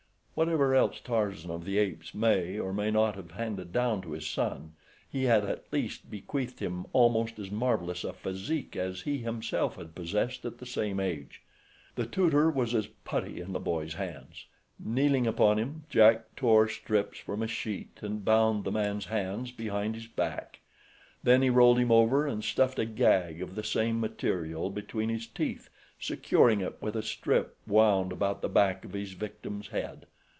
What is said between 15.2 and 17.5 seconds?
upon him, Jack tore strips from a